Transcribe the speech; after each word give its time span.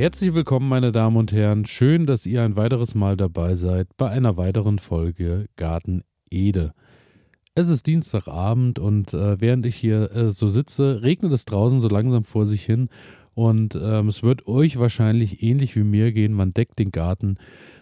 Herzlich 0.00 0.34
willkommen, 0.34 0.66
meine 0.66 0.92
Damen 0.92 1.18
und 1.18 1.30
Herren. 1.30 1.66
Schön, 1.66 2.06
dass 2.06 2.24
ihr 2.24 2.42
ein 2.42 2.56
weiteres 2.56 2.94
Mal 2.94 3.18
dabei 3.18 3.54
seid 3.54 3.86
bei 3.98 4.08
einer 4.08 4.38
weiteren 4.38 4.78
Folge 4.78 5.44
Garten 5.56 6.04
Ede. 6.30 6.72
Es 7.54 7.68
ist 7.68 7.86
Dienstagabend 7.86 8.78
und 8.78 9.12
äh, 9.12 9.38
während 9.42 9.66
ich 9.66 9.76
hier 9.76 10.10
äh, 10.16 10.30
so 10.30 10.48
sitze, 10.48 11.02
regnet 11.02 11.32
es 11.32 11.44
draußen 11.44 11.80
so 11.80 11.88
langsam 11.88 12.24
vor 12.24 12.46
sich 12.46 12.64
hin 12.64 12.88
und 13.34 13.74
ähm, 13.74 14.08
es 14.08 14.22
wird 14.22 14.46
euch 14.46 14.78
wahrscheinlich 14.78 15.42
ähnlich 15.42 15.76
wie 15.76 15.84
mir 15.84 16.12
gehen. 16.12 16.32
Man 16.32 16.52
deckt 16.52 16.78
den 16.78 16.90
Garten 16.90 17.36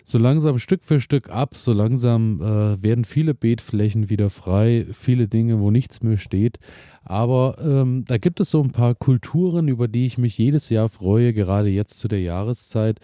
so 0.09 0.17
langsam 0.17 0.59
Stück 0.59 0.85
für 0.85 1.01
Stück 1.01 1.29
ab. 1.29 1.55
So 1.55 1.75
langsam 1.75 2.41
äh, 2.41 2.83
werden 2.83 3.05
viele 3.05 3.35
Beetflächen 3.35 4.09
wieder 4.09 4.31
frei, 4.31 4.87
viele 4.93 5.29
Dinge, 5.29 5.61
wo 5.61 5.71
nichts 5.71 6.03
mehr 6.03 6.17
steht. 6.17 6.59
Aber 7.03 7.57
ähm, 7.61 8.05
da 8.07 8.17
gibt 8.17 8.41
es 8.41 8.51
so 8.51 8.63
ein 8.63 8.73
paar 8.73 8.95
Kulturen, 8.95 9.69
über 9.69 9.87
die 9.87 10.07
ich 10.07 10.17
mich 10.17 10.39
jedes 10.39 10.71
Jahr 10.71 10.89
freue, 10.89 11.35
gerade 11.35 11.69
jetzt 11.69 11.99
zu 11.99 12.09
der 12.09 12.23
Jahreszeit. 12.23 13.01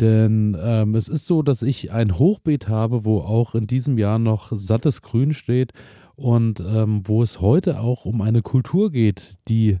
Denn 0.00 0.56
ähm, 0.60 0.96
es 0.96 1.08
ist 1.08 1.26
so, 1.26 1.42
dass 1.42 1.62
ich 1.62 1.92
ein 1.92 2.18
Hochbeet 2.18 2.68
habe, 2.68 3.04
wo 3.04 3.20
auch 3.20 3.54
in 3.54 3.68
diesem 3.68 3.96
Jahr 3.96 4.18
noch 4.18 4.50
sattes 4.52 5.02
Grün 5.02 5.32
steht 5.32 5.72
und 6.16 6.58
ähm, 6.58 7.02
wo 7.04 7.22
es 7.22 7.40
heute 7.40 7.78
auch 7.78 8.04
um 8.06 8.22
eine 8.22 8.42
Kultur 8.42 8.90
geht, 8.90 9.34
die 9.46 9.78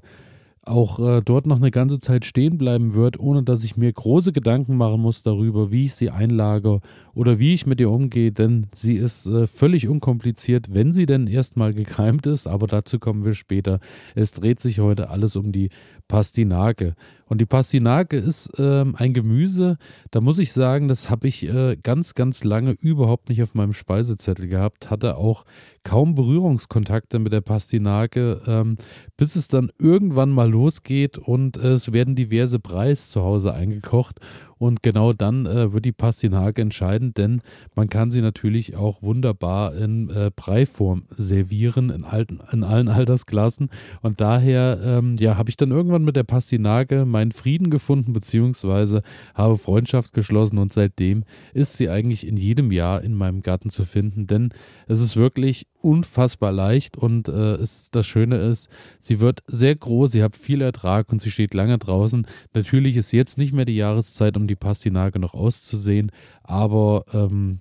auch 0.70 0.98
äh, 1.00 1.20
dort 1.22 1.46
noch 1.46 1.56
eine 1.56 1.70
ganze 1.70 2.00
Zeit 2.00 2.24
stehen 2.24 2.56
bleiben 2.56 2.94
wird, 2.94 3.18
ohne 3.18 3.42
dass 3.42 3.64
ich 3.64 3.76
mir 3.76 3.92
große 3.92 4.32
Gedanken 4.32 4.76
machen 4.76 5.00
muss 5.00 5.22
darüber, 5.22 5.70
wie 5.70 5.84
ich 5.84 5.94
sie 5.94 6.10
einlage 6.10 6.80
oder 7.14 7.38
wie 7.38 7.52
ich 7.52 7.66
mit 7.66 7.80
ihr 7.80 7.90
umgehe, 7.90 8.32
denn 8.32 8.68
sie 8.74 8.94
ist 8.94 9.26
äh, 9.26 9.46
völlig 9.46 9.88
unkompliziert, 9.88 10.72
wenn 10.72 10.92
sie 10.92 11.06
denn 11.06 11.26
erstmal 11.26 11.74
gekeimt 11.74 12.26
ist, 12.26 12.46
aber 12.46 12.66
dazu 12.66 12.98
kommen 12.98 13.24
wir 13.24 13.34
später. 13.34 13.80
Es 14.14 14.32
dreht 14.32 14.60
sich 14.60 14.80
heute 14.80 15.10
alles 15.10 15.36
um 15.36 15.52
die 15.52 15.70
Pastinake. 16.08 16.94
Und 17.26 17.40
die 17.40 17.46
Pastinake 17.46 18.16
ist 18.16 18.50
ähm, 18.58 18.96
ein 18.96 19.14
Gemüse, 19.14 19.78
da 20.10 20.20
muss 20.20 20.40
ich 20.40 20.52
sagen, 20.52 20.88
das 20.88 21.10
habe 21.10 21.28
ich 21.28 21.48
äh, 21.48 21.76
ganz, 21.80 22.14
ganz 22.14 22.42
lange 22.42 22.72
überhaupt 22.72 23.28
nicht 23.28 23.40
auf 23.42 23.54
meinem 23.54 23.72
Speisezettel 23.72 24.48
gehabt, 24.48 24.90
hatte 24.90 25.16
auch 25.16 25.44
kaum 25.84 26.14
Berührungskontakte 26.14 27.18
mit 27.18 27.32
der 27.32 27.40
Pastinake, 27.40 28.42
ähm, 28.46 28.76
bis 29.16 29.36
es 29.36 29.48
dann 29.48 29.70
irgendwann 29.78 30.30
mal 30.30 30.50
losgeht 30.50 31.18
und 31.18 31.56
es 31.56 31.92
werden 31.92 32.14
diverse 32.14 32.58
Preis 32.58 33.10
zu 33.10 33.22
Hause 33.22 33.54
eingekocht. 33.54 34.20
Und 34.60 34.82
genau 34.82 35.14
dann 35.14 35.46
äh, 35.46 35.72
wird 35.72 35.86
die 35.86 35.92
Pastinake 35.92 36.60
entscheidend, 36.60 37.16
denn 37.16 37.40
man 37.74 37.88
kann 37.88 38.10
sie 38.10 38.20
natürlich 38.20 38.76
auch 38.76 39.00
wunderbar 39.00 39.74
in 39.74 40.10
äh, 40.10 40.30
Breiform 40.36 41.04
servieren, 41.08 41.88
in, 41.88 42.04
alten, 42.04 42.40
in 42.52 42.62
allen 42.62 42.88
Altersklassen. 42.88 43.70
Und 44.02 44.20
daher 44.20 44.78
ähm, 44.84 45.16
ja, 45.18 45.38
habe 45.38 45.48
ich 45.48 45.56
dann 45.56 45.70
irgendwann 45.70 46.04
mit 46.04 46.14
der 46.14 46.24
Pastinake 46.24 47.06
meinen 47.06 47.32
Frieden 47.32 47.70
gefunden, 47.70 48.12
beziehungsweise 48.12 49.00
habe 49.34 49.56
Freundschaft 49.56 50.12
geschlossen 50.12 50.58
und 50.58 50.74
seitdem 50.74 51.24
ist 51.54 51.78
sie 51.78 51.88
eigentlich 51.88 52.26
in 52.26 52.36
jedem 52.36 52.70
Jahr 52.70 53.02
in 53.02 53.14
meinem 53.14 53.40
Garten 53.40 53.70
zu 53.70 53.84
finden, 53.84 54.26
denn 54.26 54.50
es 54.88 55.00
ist 55.00 55.16
wirklich 55.16 55.68
unfassbar 55.82 56.52
leicht 56.52 56.96
und 56.96 57.28
äh, 57.28 57.60
ist, 57.60 57.94
das 57.94 58.06
Schöne 58.06 58.36
ist, 58.36 58.68
sie 58.98 59.20
wird 59.20 59.42
sehr 59.46 59.74
groß, 59.74 60.12
sie 60.12 60.22
hat 60.22 60.36
viel 60.36 60.60
Ertrag 60.60 61.10
und 61.10 61.20
sie 61.22 61.30
steht 61.30 61.54
lange 61.54 61.78
draußen. 61.78 62.26
Natürlich 62.54 62.96
ist 62.96 63.12
jetzt 63.12 63.38
nicht 63.38 63.52
mehr 63.52 63.64
die 63.64 63.76
Jahreszeit, 63.76 64.36
um 64.36 64.46
die 64.46 64.56
Pastinake 64.56 65.18
noch 65.18 65.34
auszusehen, 65.34 66.10
aber 66.42 67.04
ähm, 67.12 67.60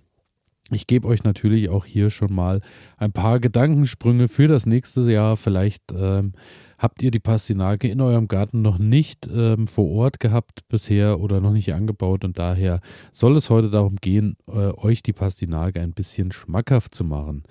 ich 0.72 0.88
gebe 0.88 1.08
euch 1.08 1.24
natürlich 1.24 1.70
auch 1.70 1.86
hier 1.86 2.10
schon 2.10 2.34
mal 2.34 2.62
ein 2.98 3.12
paar 3.12 3.40
Gedankensprünge 3.40 4.28
für 4.28 4.48
das 4.48 4.66
nächste 4.66 5.10
Jahr. 5.12 5.36
Vielleicht 5.36 5.84
ähm, 5.96 6.34
habt 6.80 7.04
ihr 7.04 7.12
die 7.12 7.20
Pastinake 7.20 7.88
in 7.88 8.02
eurem 8.02 8.28
Garten 8.28 8.62
noch 8.62 8.80
nicht 8.80 9.30
ähm, 9.32 9.68
vor 9.68 9.90
Ort 9.92 10.20
gehabt 10.20 10.62
bisher 10.70 11.20
oder 11.20 11.42
noch 11.42 11.52
nicht 11.52 11.74
angebaut 11.74 12.24
und 12.24 12.40
daher 12.40 12.80
soll 13.12 13.36
es 13.36 13.50
heute 13.50 13.70
darum 13.70 13.98
gehen, 13.98 14.38
äh, 14.48 14.72
euch 14.78 15.04
die 15.04 15.14
Pastinake 15.14 15.80
ein 15.82 15.92
bisschen 15.92 16.32
schmackhaft 16.32 16.96
zu 16.96 17.04
machen. 17.04 17.44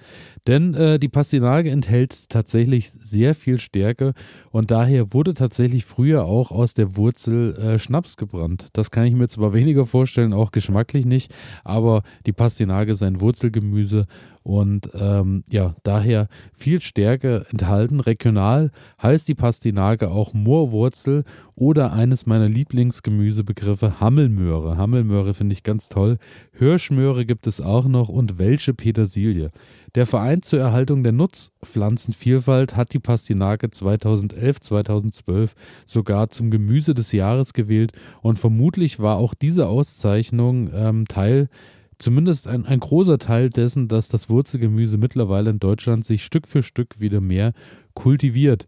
Denn 0.46 0.72
äh, 0.74 0.98
die 0.98 1.08
Pastinake 1.10 1.70
enthält 1.70 2.30
tatsächlich 2.30 2.90
sehr 2.90 3.34
viel 3.34 3.58
Stärke 3.58 4.14
und 4.50 4.70
daher 4.70 5.12
wurde 5.12 5.34
tatsächlich 5.34 5.84
früher 5.84 6.24
auch 6.24 6.50
aus 6.50 6.72
der 6.72 6.96
Wurzel 6.96 7.54
äh, 7.56 7.78
Schnaps 7.78 8.16
gebrannt. 8.16 8.68
Das 8.72 8.90
kann 8.90 9.04
ich 9.04 9.14
mir 9.14 9.28
zwar 9.28 9.52
weniger 9.52 9.84
vorstellen, 9.84 10.32
auch 10.32 10.52
geschmacklich 10.52 11.04
nicht, 11.04 11.34
aber 11.64 12.02
die 12.24 12.32
Pastinake 12.32 12.92
ist 12.92 13.02
ein 13.02 13.20
Wurzelgemüse 13.20 14.06
und 14.48 14.88
ähm, 14.94 15.44
ja, 15.50 15.74
daher 15.82 16.28
viel 16.54 16.80
Stärke 16.80 17.44
enthalten. 17.50 18.00
Regional 18.00 18.70
heißt 19.02 19.28
die 19.28 19.34
Pastinake 19.34 20.10
auch 20.10 20.32
Moorwurzel 20.32 21.24
oder 21.54 21.92
eines 21.92 22.24
meiner 22.24 22.48
Lieblingsgemüsebegriffe 22.48 24.00
Hammelmöhre. 24.00 24.78
Hammelmöhre 24.78 25.34
finde 25.34 25.52
ich 25.52 25.64
ganz 25.64 25.90
toll. 25.90 26.16
Hirschmöhre 26.52 27.26
gibt 27.26 27.46
es 27.46 27.60
auch 27.60 27.88
noch 27.88 28.08
und 28.08 28.38
welche 28.38 28.72
Petersilie. 28.72 29.50
Der 29.94 30.06
Verein 30.06 30.40
zur 30.40 30.60
Erhaltung 30.60 31.02
der 31.02 31.12
Nutzpflanzenvielfalt 31.12 32.74
hat 32.74 32.94
die 32.94 33.00
Pastinake 33.00 33.66
2011-2012 33.66 35.50
sogar 35.84 36.30
zum 36.30 36.50
Gemüse 36.50 36.94
des 36.94 37.12
Jahres 37.12 37.52
gewählt 37.52 37.92
und 38.22 38.38
vermutlich 38.38 38.98
war 38.98 39.18
auch 39.18 39.34
diese 39.34 39.66
Auszeichnung 39.66 40.70
ähm, 40.72 41.06
Teil 41.06 41.50
zumindest 41.98 42.46
ein, 42.46 42.64
ein 42.66 42.80
großer 42.80 43.18
Teil 43.18 43.50
dessen, 43.50 43.88
dass 43.88 44.08
das 44.08 44.28
Wurzelgemüse 44.28 44.98
mittlerweile 44.98 45.50
in 45.50 45.58
Deutschland 45.58 46.06
sich 46.06 46.24
Stück 46.24 46.46
für 46.46 46.62
Stück 46.62 47.00
wieder 47.00 47.20
mehr 47.20 47.52
kultiviert. 47.94 48.66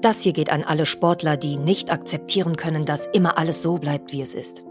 Das 0.00 0.20
hier 0.20 0.32
geht 0.32 0.50
an 0.50 0.64
alle 0.64 0.86
Sportler, 0.86 1.36
die 1.36 1.56
nicht 1.56 1.90
akzeptieren 1.90 2.56
können, 2.56 2.84
dass 2.84 3.06
immer 3.12 3.38
alles 3.38 3.62
so 3.62 3.78
bleibt, 3.78 4.12
wie 4.12 4.20
es 4.20 4.34
ist. 4.34 4.62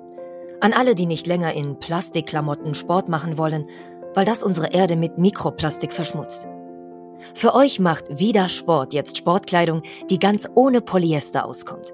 An 0.62 0.74
alle, 0.74 0.96
die 0.96 1.06
nicht 1.06 1.28
länger 1.28 1.54
in 1.54 1.80
Plastikklamotten 1.80 2.74
Sport 2.74 3.10
machen 3.10 3.38
wollen, 3.38 3.66
weil 4.14 4.26
das 4.26 4.44
unsere 4.44 4.72
Erde 4.72 4.96
mit 4.96 5.18
Mikroplastik 5.18 5.92
verschmutzt. 5.92 6.48
Für 7.34 7.56
euch 7.56 7.80
macht 7.80 8.20
wieder 8.20 8.50
Sport 8.50 8.94
jetzt 8.94 9.18
Sportkleidung, 9.18 9.82
die 10.10 10.20
ganz 10.20 10.48
ohne 10.56 10.82
Polyester 10.82 11.46
auskommt 11.46 11.94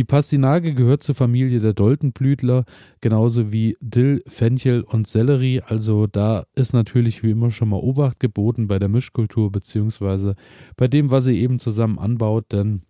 Die 0.00 0.04
Pastinake 0.04 0.72
gehört 0.72 1.02
zur 1.02 1.14
Familie 1.14 1.60
der 1.60 1.74
Doldenblütler, 1.74 2.64
genauso 3.02 3.52
wie 3.52 3.76
Dill, 3.82 4.22
Fenchel 4.26 4.80
und 4.80 5.06
Sellerie. 5.06 5.60
Also 5.60 6.06
da 6.06 6.46
ist 6.54 6.72
natürlich 6.72 7.22
wie 7.22 7.32
immer 7.32 7.50
schon 7.50 7.68
mal 7.68 7.80
Obacht 7.80 8.18
geboten 8.18 8.66
bei 8.66 8.78
der 8.78 8.88
Mischkultur 8.88 9.52
beziehungsweise 9.52 10.36
bei 10.78 10.88
dem, 10.88 11.10
was 11.10 11.26
ihr 11.26 11.34
eben 11.34 11.60
zusammen 11.60 11.98
anbaut, 11.98 12.46
denn 12.50 12.80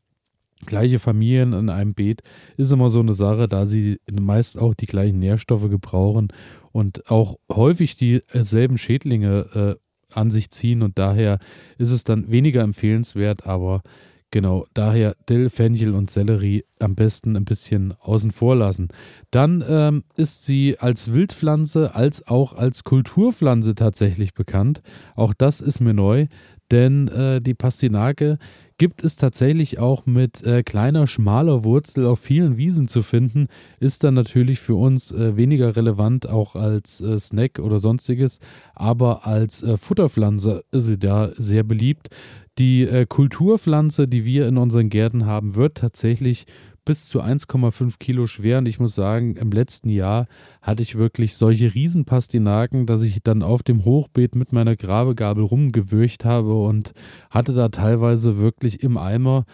gleiche 0.66 1.00
Familien 1.00 1.53
in 1.53 1.69
einem 1.69 1.94
Beet 1.94 2.22
ist 2.56 2.71
immer 2.71 2.91
so 2.91 3.00
eine 3.00 3.12
Sache, 3.12 3.48
da 3.48 3.66
sie 3.66 3.98
meist 4.09 4.56
auch 4.56 4.75
die 4.75 4.87
gleichen 4.87 5.19
Nährstoffe 5.19 5.69
gebrauchen 5.69 6.28
und 6.71 7.10
auch 7.10 7.41
häufig 7.50 7.97
dieselben 7.97 8.78
Schädlinge 8.78 9.77
äh, 9.77 10.16
an 10.16 10.30
sich 10.30 10.53
ziehen 10.53 10.83
und 10.83 10.97
daher 10.97 11.41
ist 11.77 11.91
es 11.91 12.04
dann 12.04 12.30
weniger 12.30 12.63
empfehlenswert, 12.63 13.48
aber 13.48 13.83
Genau, 14.32 14.66
daher 14.74 15.16
Dill, 15.28 15.50
Fenchel 15.50 15.92
und 15.92 16.09
Sellerie 16.09 16.65
am 16.78 16.94
besten 16.94 17.36
ein 17.36 17.44
bisschen 17.44 17.94
außen 18.00 18.30
vor 18.30 18.54
lassen. 18.54 18.88
Dann 19.32 19.65
ähm, 19.68 20.04
ist 20.16 20.44
sie 20.44 20.78
als 20.78 21.12
Wildpflanze 21.12 21.97
als 21.97 22.28
auch 22.28 22.53
als 22.53 22.84
Kulturpflanze 22.84 23.74
tatsächlich 23.74 24.34
bekannt. 24.34 24.82
Auch 25.16 25.34
das 25.34 25.60
ist 25.60 25.80
mir 25.80 25.94
neu, 25.94 26.27
denn 26.71 27.09
äh, 27.09 27.41
die 27.41 27.54
Pastinake 27.54 28.38
gibt 28.78 29.04
es 29.04 29.16
tatsächlich 29.16 29.78
auch 29.78 30.06
mit 30.06 30.42
äh, 30.42 30.62
kleiner, 30.62 31.06
schmaler 31.06 31.65
Wurzel 31.65 32.06
auf 32.06 32.18
vielen 32.18 32.56
Wiesen 32.56 32.88
zu 32.88 33.03
finden, 33.03 33.48
ist 33.78 34.04
dann 34.04 34.15
natürlich 34.15 34.59
für 34.59 34.74
uns 34.74 35.12
äh, 35.12 35.36
weniger 35.36 35.77
relevant, 35.77 36.27
auch 36.27 36.56
als 36.56 37.00
äh, 37.03 37.18
Snack 37.18 37.59
oder 37.59 37.78
sonstiges, 37.78 38.41
aber 38.74 39.27
als 39.27 39.62
äh, 39.62 39.77
Futterpflanze 39.77 40.65
ist 40.71 40.84
sie 40.84 40.98
da 40.98 41.30
sehr 41.36 41.62
beliebt. 41.62 42.09
Die 42.58 42.82
äh, 42.82 43.06
Kulturpflanze, 43.06 44.08
die 44.08 44.24
wir 44.24 44.47
in 44.47 44.58
unseren 44.58 44.91
Gärten 44.91 45.26
haben, 45.26 45.54
wird 45.54 45.78
tatsächlich 45.78 46.47
bis 46.84 47.06
zu 47.06 47.22
1,5 47.22 47.98
Kilo 47.98 48.26
schwer. 48.26 48.58
Und 48.58 48.66
ich 48.66 48.80
muss 48.80 48.94
sagen, 48.94 49.36
im 49.36 49.50
letzten 49.50 49.91
Jahr 49.91 50.26
hatte 50.62 50.82
ich 50.82 50.97
wirklich 50.97 51.36
solche 51.36 51.74
Riesenpastinaken, 51.74 52.86
dass 52.86 53.02
ich 53.02 53.22
dann 53.22 53.42
auf 53.42 53.62
dem 53.62 53.84
Hochbeet 53.84 54.34
mit 54.34 54.52
meiner 54.52 54.76
Grabegabel 54.76 55.44
rumgewürcht 55.44 56.24
habe 56.24 56.54
und 56.54 56.92
hatte 57.30 57.52
da 57.52 57.68
teilweise 57.68 58.38
wirklich 58.38 58.82
im 58.82 58.96
Eimer, 58.96 59.44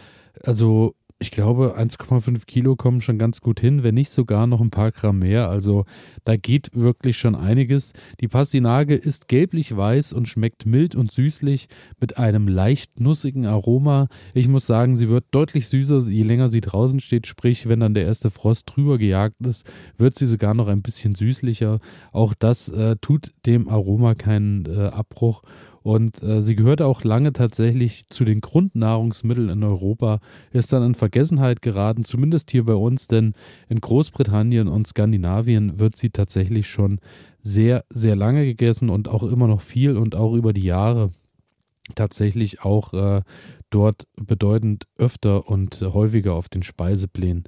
also 0.43 0.95
ich 1.19 1.31
glaube, 1.31 1.79
1,5 1.79 2.45
Kilo 2.45 2.77
kommen 2.77 3.01
schon 3.01 3.17
ganz 3.17 3.41
gut 3.41 3.59
hin, 3.59 3.83
wenn 3.83 3.95
nicht 3.95 4.11
sogar 4.11 4.47
noch 4.47 4.61
ein 4.61 4.71
paar 4.71 4.93
Gramm 4.93 5.21
mehr. 5.21 5.49
Also 5.49 5.87
da 6.25 6.37
geht 6.37 6.71
wirklich 6.75 7.17
schon 7.17 7.35
einiges. 7.35 7.95
Die 8.21 8.29
Pastinage 8.29 8.95
ist 8.95 9.27
gelblich-weiß 9.27 10.13
und 10.13 10.29
schmeckt 10.29 10.67
mild 10.67 10.95
und 10.95 11.11
süßlich 11.11 11.69
mit 11.99 12.19
einem 12.19 12.49
leicht 12.49 13.01
nussigen 13.01 13.47
Aroma. 13.47 14.09
Ich 14.35 14.47
muss 14.47 14.67
sagen, 14.67 14.95
sie 14.95 15.09
wird 15.09 15.25
deutlich 15.31 15.69
süßer, 15.69 16.01
je 16.07 16.23
länger 16.23 16.49
sie 16.49 16.61
draußen 16.61 17.01
steht. 17.01 17.27
Sprich, 17.27 17.67
wenn 17.67 17.81
dann 17.81 17.95
der 17.95 18.05
erste 18.05 18.29
Frost 18.31 18.71
drüber 18.75 18.99
gejagt 18.99 19.41
ist, 19.41 19.67
wird 19.97 20.17
sie 20.17 20.27
sogar 20.27 20.53
noch 20.53 20.69
ein 20.69 20.83
bisschen 20.83 21.15
süßlicher. 21.15 21.81
Auch 22.13 22.35
das 22.35 22.69
äh, 22.69 22.97
tut 23.01 23.31
dem 23.47 23.69
Aroma 23.69 24.15
keinen 24.15 24.67
äh, 24.67 24.89
Abbruch. 24.89 25.41
Und 25.87 26.21
äh, 26.25 26.43
sie 26.43 26.57
gehörte 26.57 26.85
auch 26.85 27.05
lange 27.05 27.33
tatsächlich 27.33 28.09
zu 28.09 28.25
den 28.25 28.41
Grundnahrungsmitteln 28.41 29.49
in 29.49 29.63
Europa, 29.63 30.19
ist 30.51 30.73
dann 30.73 30.83
in 30.83 30.97
Vergessenheit 30.97 31.63
geraten, 31.63 32.05
zumindest 32.05 32.51
hier 32.51 32.65
bei 32.65 32.75
uns, 32.75 33.07
denn 33.07 33.35
in 33.69 33.81
Großbritannien 33.81 34.67
und 34.67 34.89
Skandinavien 34.89 35.79
wird 35.79 35.97
sie 35.97 36.11
tatsächlich 36.11 36.69
schon 36.69 36.99
sehr, 37.41 37.85
sehr 37.89 38.17
lange 38.17 38.45
gegessen 38.45 38.91
und 38.91 39.07
auch 39.07 39.23
immer 39.23 39.47
noch 39.47 39.61
viel 39.61 39.97
und 39.97 40.17
auch 40.17 40.35
über 40.35 40.53
die 40.53 40.65
Jahre 40.65 41.11
tatsächlich 41.95 42.63
auch 42.63 42.93
äh, 42.93 43.23
dort 43.71 44.09
bedeutend 44.17 44.89
öfter 44.99 45.49
und 45.49 45.81
häufiger 45.83 46.35
auf 46.35 46.49
den 46.49 46.65
Speiseplänen. 46.65 47.45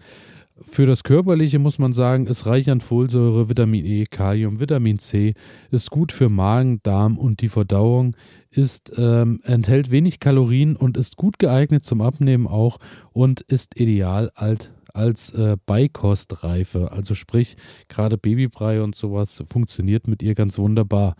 Für 0.66 0.86
das 0.86 1.04
Körperliche 1.04 1.58
muss 1.58 1.78
man 1.78 1.92
sagen, 1.92 2.26
ist 2.26 2.46
reich 2.46 2.70
an 2.70 2.80
Folsäure, 2.80 3.48
Vitamin 3.48 3.84
E, 3.84 4.04
Kalium, 4.04 4.58
Vitamin 4.60 4.98
C, 4.98 5.34
ist 5.70 5.90
gut 5.90 6.10
für 6.10 6.28
Magen, 6.28 6.80
Darm 6.82 7.16
und 7.16 7.40
die 7.42 7.48
Verdauung, 7.48 8.16
ist, 8.50 8.92
ähm, 8.96 9.40
enthält 9.44 9.90
wenig 9.90 10.18
Kalorien 10.20 10.74
und 10.74 10.96
ist 10.96 11.16
gut 11.16 11.38
geeignet 11.38 11.84
zum 11.84 12.00
Abnehmen 12.00 12.46
auch 12.46 12.78
und 13.12 13.40
ist 13.42 13.78
ideal 13.78 14.32
alt, 14.34 14.72
als 14.92 15.30
äh, 15.30 15.56
Beikostreife. 15.64 16.90
Also 16.90 17.14
sprich, 17.14 17.56
gerade 17.88 18.18
Babybrei 18.18 18.82
und 18.82 18.96
sowas 18.96 19.42
funktioniert 19.48 20.08
mit 20.08 20.22
ihr 20.22 20.34
ganz 20.34 20.58
wunderbar. 20.58 21.14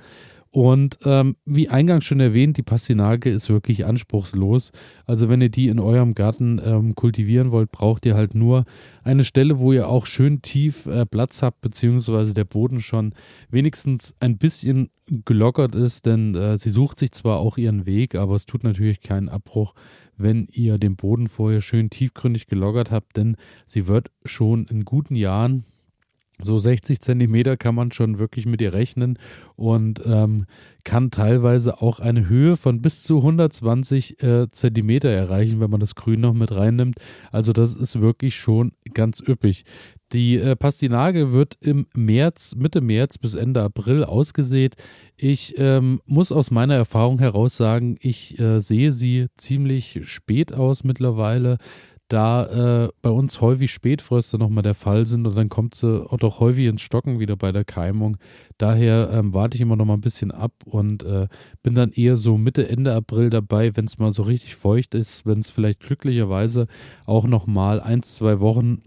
Und 0.58 0.99
ähm, 1.05 1.37
wie 1.44 1.69
eingangs 1.69 2.05
schon 2.05 2.19
erwähnt, 2.19 2.56
die 2.56 2.64
Pastinake 2.64 3.31
ist 3.31 3.49
wirklich 3.49 3.87
anspruchslos. 3.87 4.72
Also 5.06 5.28
wenn 5.28 5.40
ihr 5.40 5.50
die 5.50 5.69
in 5.69 5.78
eurem 5.78 6.16
Garten 6.16 6.60
ähm, 6.64 6.96
kultivieren 6.96 7.52
wollt, 7.52 7.70
braucht 7.70 8.05
ihr 8.05 8.16
halt 8.16 8.34
nur 8.34 8.64
eine 9.05 9.22
Stelle, 9.22 9.60
wo 9.60 9.72
ihr 9.72 9.88
auch 9.88 10.06
schön 10.06 10.43
tief 10.43 10.87
äh, 10.87 11.06
Platz 11.06 11.43
habt, 11.43 11.60
beziehungsweise 11.60 12.34
der 12.34 12.44
Boden 12.44 12.81
schon 12.81 13.14
wenigstens 13.49 14.16
ein 14.19 14.37
bisschen 14.37 14.90
gelockert 15.06 15.76
ist, 15.76 16.06
denn 16.06 16.34
äh, 16.34 16.58
sie 16.58 16.70
sucht 16.70 16.99
sich 16.99 17.12
zwar 17.12 17.38
auch 17.38 17.56
ihren 17.56 17.87
Weg, 17.87 18.16
aber 18.16 18.34
es 18.34 18.44
tut 18.44 18.64
natürlich 18.64 19.00
keinen 19.00 19.28
Abbruch, 19.28 19.75
wenn 20.16 20.49
ihr 20.50 20.78
den 20.78 20.96
Boden 20.96 21.28
vorher 21.28 21.60
schön 21.60 21.88
tiefgründig 21.88 22.49
gelockert 22.49 22.90
habt, 22.90 23.16
denn 23.16 23.37
sie 23.69 23.87
wird 23.87 24.10
schon 24.25 24.66
in 24.66 24.84
guten 24.84 25.14
Jahren 25.14 25.66
so 26.40 26.56
60 26.56 27.00
Zentimeter 27.00 27.56
kann 27.56 27.75
man 27.75 27.93
schon 27.93 28.19
wirklich 28.19 28.46
mit 28.46 28.61
ihr 28.61 28.73
rechnen 28.73 29.19
und 29.56 30.02
ähm, 30.06 30.46
kann 30.85 31.11
teilweise 31.11 31.82
auch 31.82 32.00
eine 32.00 32.29
Höhe 32.29 32.56
von 32.56 32.81
bis 32.81 33.02
zu 33.02 33.19
120 33.19 34.23
äh, 34.23 34.50
Zentimeter 34.50 35.08
erreichen, 35.08 35.61
wenn 35.61 35.70
man 35.70 35.81
das 35.81 35.94
Grün 35.94 36.20
noch 36.20 36.35
mit 36.35 36.52
reinnimmt. 36.52 36.96
Also 37.32 37.52
das 37.52 37.75
ist 37.75 38.00
wirklich 38.00 38.37
schon 38.37 38.73
ganz 38.94 39.20
üppig. 39.20 39.64
Die 40.12 40.37
äh, 40.37 40.56
Pastinage 40.56 41.32
wird 41.32 41.58
im 41.61 41.87
März, 41.94 42.55
Mitte 42.55 42.81
März 42.81 43.19
bis 43.19 43.34
Ende 43.34 43.62
April 43.62 44.05
ausgesät. 44.05 44.76
Ich 45.17 45.55
ähm, 45.58 46.00
muss 46.06 46.32
aus 46.32 46.50
meiner 46.50 46.75
Erfahrung 46.75 47.19
heraus 47.19 47.56
sagen, 47.56 47.99
ich 48.00 48.38
äh, 48.38 48.61
sehe 48.61 48.93
sie 48.93 49.26
ziemlich 49.37 50.00
spät 50.02 50.55
aus 50.55 50.84
mittlerweile 50.84 51.58
da 52.08 52.87
äh, 52.87 52.88
bei 53.02 53.10
uns 53.10 53.40
häufig 53.40 53.70
Spätfröste 53.70 54.38
nochmal 54.38 54.62
der 54.62 54.75
Fall 54.75 55.05
sind 55.05 55.26
und 55.26 55.37
dann 55.37 55.50
kommt 55.50 55.75
sie 55.75 56.05
auch 56.10 56.16
doch 56.16 56.40
häufig 56.40 56.66
ins 56.66 56.81
Stocken 56.81 57.20
wieder 57.20 57.37
bei 57.37 57.52
der 57.52 57.64
Keimung. 57.64 58.16
Daher 58.56 59.10
ähm, 59.12 59.34
warte 59.34 59.56
ich 59.56 59.60
immer 59.60 59.76
noch 59.76 59.84
mal 59.84 59.94
ein 59.94 60.00
bisschen 60.00 60.31
ab 60.31 60.52
und 60.64 61.02
äh, 61.02 61.28
bin 61.62 61.75
dann 61.75 61.93
eher 61.93 62.16
so 62.16 62.38
Mitte, 62.38 62.69
Ende 62.69 62.94
April 62.94 63.28
dabei, 63.28 63.76
wenn 63.76 63.84
es 63.84 63.99
mal 63.99 64.10
so 64.10 64.22
richtig 64.22 64.56
feucht 64.56 64.94
ist, 64.94 65.26
wenn 65.26 65.40
es 65.40 65.50
vielleicht 65.50 65.81
glücklicherweise 65.81 66.66
auch 67.05 67.26
noch 67.26 67.46
mal 67.46 67.81
ein, 67.81 68.02
zwei 68.02 68.40
Wochen 68.40 68.82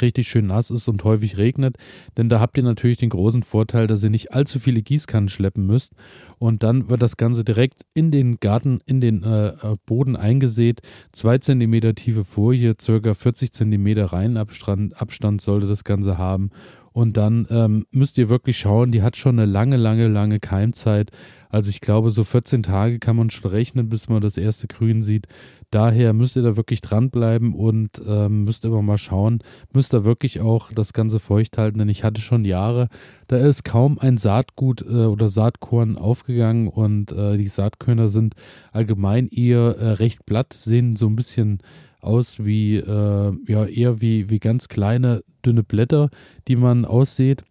richtig 0.00 0.28
schön 0.28 0.46
nass 0.46 0.70
ist 0.70 0.88
und 0.88 1.04
häufig 1.04 1.36
regnet, 1.36 1.76
denn 2.16 2.28
da 2.28 2.40
habt 2.40 2.56
ihr 2.56 2.64
natürlich 2.64 2.96
den 2.96 3.10
großen 3.10 3.42
Vorteil, 3.42 3.86
dass 3.86 4.02
ihr 4.02 4.10
nicht 4.10 4.32
allzu 4.32 4.58
viele 4.58 4.82
Gießkannen 4.82 5.28
schleppen 5.28 5.66
müsst 5.66 5.92
und 6.38 6.62
dann 6.62 6.88
wird 6.88 7.02
das 7.02 7.16
Ganze 7.16 7.44
direkt 7.44 7.82
in 7.94 8.10
den 8.10 8.38
Garten, 8.40 8.80
in 8.86 9.00
den 9.00 9.22
äh, 9.22 9.48
äh 9.48 9.74
Boden 9.86 10.16
eingesät. 10.16 10.80
Zwei 11.12 11.38
Zentimeter 11.38 11.94
tiefe 11.94 12.24
Folie, 12.24 12.74
circa 12.80 13.14
40 13.14 13.52
Zentimeter 13.52 14.06
Reihenabstand 14.06 15.00
Abstand 15.00 15.40
sollte 15.40 15.66
das 15.66 15.84
Ganze 15.84 16.18
haben 16.18 16.50
und 16.92 17.16
dann 17.16 17.46
ähm, 17.50 17.86
müsst 17.90 18.18
ihr 18.18 18.28
wirklich 18.28 18.58
schauen, 18.58 18.92
die 18.92 19.02
hat 19.02 19.16
schon 19.16 19.38
eine 19.38 19.50
lange, 19.50 19.76
lange, 19.76 20.08
lange 20.08 20.40
Keimzeit. 20.40 21.10
Also 21.48 21.70
ich 21.70 21.80
glaube, 21.80 22.10
so 22.10 22.22
14 22.24 22.62
Tage 22.62 22.98
kann 22.98 23.16
man 23.16 23.30
schon 23.30 23.50
rechnen, 23.50 23.88
bis 23.88 24.08
man 24.08 24.20
das 24.20 24.36
erste 24.36 24.66
Grün 24.66 25.02
sieht. 25.02 25.26
Daher 25.72 26.12
müsst 26.12 26.36
ihr 26.36 26.42
da 26.42 26.58
wirklich 26.58 26.82
dranbleiben 26.82 27.54
und 27.54 28.00
ähm, 28.06 28.44
müsst 28.44 28.66
immer 28.66 28.82
mal 28.82 28.98
schauen, 28.98 29.42
müsst 29.72 29.94
da 29.94 30.04
wirklich 30.04 30.42
auch 30.42 30.70
das 30.70 30.92
Ganze 30.92 31.18
feucht 31.18 31.56
halten, 31.56 31.78
denn 31.78 31.88
ich 31.88 32.04
hatte 32.04 32.20
schon 32.20 32.44
Jahre, 32.44 32.88
da 33.26 33.38
ist 33.38 33.64
kaum 33.64 33.98
ein 33.98 34.18
Saatgut 34.18 34.82
äh, 34.82 35.06
oder 35.06 35.28
Saatkorn 35.28 35.96
aufgegangen 35.96 36.68
und 36.68 37.10
äh, 37.12 37.38
die 37.38 37.48
Saatkörner 37.48 38.10
sind 38.10 38.34
allgemein 38.70 39.28
eher 39.28 39.78
äh, 39.78 39.92
recht 39.92 40.26
platt, 40.26 40.52
sehen 40.52 40.94
so 40.94 41.06
ein 41.06 41.16
bisschen 41.16 41.60
aus 42.02 42.44
wie, 42.44 42.76
äh, 42.76 43.32
ja, 43.46 43.64
eher 43.64 44.02
wie, 44.02 44.28
wie 44.28 44.40
ganz 44.40 44.68
kleine, 44.68 45.24
dünne 45.42 45.62
Blätter, 45.62 46.10
die 46.48 46.56
man 46.56 46.84
aussieht. 46.84 47.44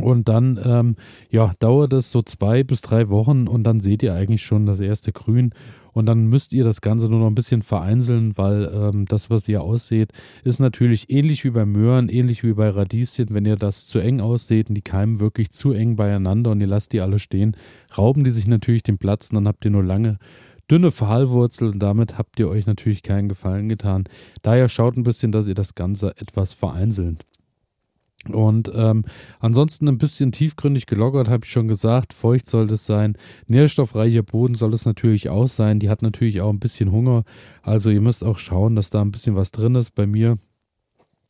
Und 0.00 0.28
dann, 0.28 0.58
ähm, 0.64 0.96
ja, 1.30 1.52
dauert 1.60 1.92
es 1.92 2.10
so 2.10 2.22
zwei 2.22 2.64
bis 2.64 2.80
drei 2.80 3.10
Wochen 3.10 3.46
und 3.46 3.64
dann 3.64 3.80
seht 3.80 4.02
ihr 4.02 4.14
eigentlich 4.14 4.42
schon 4.42 4.66
das 4.66 4.80
erste 4.80 5.12
Grün. 5.12 5.52
Und 5.94 6.06
dann 6.06 6.26
müsst 6.26 6.52
ihr 6.52 6.64
das 6.64 6.80
Ganze 6.80 7.08
nur 7.08 7.20
noch 7.20 7.28
ein 7.28 7.34
bisschen 7.34 7.62
vereinzeln, 7.62 8.36
weil 8.36 8.70
ähm, 8.74 9.06
das, 9.06 9.30
was 9.30 9.48
ihr 9.48 9.62
ausseht, 9.62 10.12
ist 10.42 10.60
natürlich 10.60 11.08
ähnlich 11.08 11.44
wie 11.44 11.50
bei 11.50 11.64
Möhren, 11.64 12.08
ähnlich 12.08 12.44
wie 12.44 12.52
bei 12.52 12.68
Radieschen. 12.68 13.28
Wenn 13.30 13.46
ihr 13.46 13.56
das 13.56 13.86
zu 13.86 14.00
eng 14.00 14.20
ausseht 14.20 14.68
und 14.68 14.74
die 14.74 14.82
keimen 14.82 15.20
wirklich 15.20 15.52
zu 15.52 15.72
eng 15.72 15.96
beieinander 15.96 16.50
und 16.50 16.60
ihr 16.60 16.66
lasst 16.66 16.92
die 16.92 17.00
alle 17.00 17.18
stehen, 17.18 17.56
rauben 17.96 18.24
die 18.24 18.30
sich 18.30 18.46
natürlich 18.46 18.82
den 18.82 18.98
Platz 18.98 19.30
und 19.30 19.36
dann 19.36 19.48
habt 19.48 19.64
ihr 19.64 19.70
nur 19.70 19.84
lange 19.84 20.18
dünne 20.70 20.90
Pfahlwurzel 20.90 21.68
und 21.68 21.78
damit 21.78 22.18
habt 22.18 22.40
ihr 22.40 22.48
euch 22.48 22.66
natürlich 22.66 23.02
keinen 23.02 23.28
Gefallen 23.28 23.68
getan. 23.68 24.04
Daher 24.42 24.68
schaut 24.68 24.96
ein 24.96 25.04
bisschen, 25.04 25.32
dass 25.32 25.46
ihr 25.46 25.54
das 25.54 25.74
Ganze 25.74 26.16
etwas 26.18 26.52
vereinzelt. 26.52 27.24
Und 28.32 28.70
ähm, 28.74 29.04
ansonsten 29.40 29.88
ein 29.88 29.98
bisschen 29.98 30.32
tiefgründig 30.32 30.86
gelockert, 30.86 31.28
habe 31.28 31.44
ich 31.44 31.50
schon 31.50 31.68
gesagt. 31.68 32.12
Feucht 32.12 32.48
soll 32.48 32.70
es 32.70 32.86
sein. 32.86 33.16
Nährstoffreicher 33.46 34.22
Boden 34.22 34.54
soll 34.54 34.72
es 34.72 34.86
natürlich 34.86 35.28
auch 35.28 35.48
sein. 35.48 35.80
Die 35.80 35.90
hat 35.90 36.02
natürlich 36.02 36.40
auch 36.40 36.50
ein 36.50 36.60
bisschen 36.60 36.92
Hunger. 36.92 37.24
Also 37.62 37.90
ihr 37.90 38.00
müsst 38.00 38.24
auch 38.24 38.38
schauen, 38.38 38.76
dass 38.76 38.90
da 38.90 39.00
ein 39.00 39.12
bisschen 39.12 39.36
was 39.36 39.50
drin 39.50 39.74
ist. 39.74 39.94
Bei 39.94 40.06
mir 40.06 40.38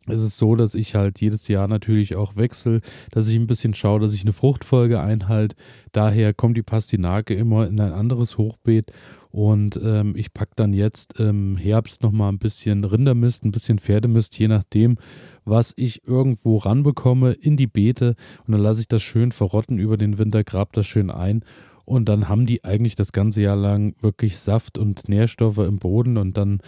ist 0.07 0.23
es 0.23 0.37
so, 0.37 0.55
dass 0.55 0.75
ich 0.75 0.95
halt 0.95 1.21
jedes 1.21 1.49
Jahr 1.49 1.67
natürlich 1.67 2.15
auch 2.15 2.37
wechsle, 2.37 2.81
dass 3.11 3.29
ich 3.29 3.37
ein 3.37 3.47
bisschen 3.47 3.75
schaue, 3.75 4.01
dass 4.01 4.13
ich 4.13 4.23
eine 4.23 4.33
Fruchtfolge 4.33 5.01
einhalte. 5.01 5.57
Daher 5.93 6.35
kommt 6.35 6.57
die 6.57 6.63
Pastinake 6.63 7.35
immer 7.35 7.67
in 7.67 7.81
ein 7.81 7.93
anderes 7.93 8.37
Hochbeet 8.37 8.93
und 9.35 9.81
ähm, 9.83 10.15
ich 10.17 10.33
packe 10.33 10.53
dann 10.55 10.73
jetzt 10.73 11.19
im 11.19 11.57
Herbst 11.57 12.05
nochmal 12.05 12.31
ein 12.31 12.39
bisschen 12.39 12.85
Rindermist, 12.85 13.45
ein 13.45 13.51
bisschen 13.51 13.81
Pferdemist, 13.81 14.39
je 14.39 14.47
nachdem, 14.47 14.97
was 15.45 15.73
ich 15.75 16.07
irgendwo 16.07 16.59
ranbekomme 16.59 17.33
in 17.33 17.57
die 17.57 17.67
Beete. 17.67 18.15
Und 18.47 18.53
dann 18.53 18.61
lasse 18.61 18.79
ich 18.79 18.87
das 18.87 19.03
schön 19.03 19.33
verrotten 19.33 19.77
über 19.77 19.97
den 19.97 20.19
Winter, 20.19 20.45
grab 20.45 20.73
das 20.75 20.87
schön 20.87 21.11
ein. 21.11 21.45
Und 21.85 22.09
dann 22.09 22.29
haben 22.29 22.47
die 22.47 22.63
eigentlich 22.63 22.95
das 22.95 23.11
ganze 23.11 23.43
Jahr 23.43 23.57
lang 23.57 23.97
wirklich 24.01 24.39
Saft 24.39 24.79
und 24.79 25.09
Nährstoffe 25.09 25.59
im 25.59 25.79
Boden. 25.79 26.17
Und 26.17 26.37
dann 26.37 26.61